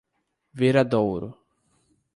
Viradouro 0.59 1.27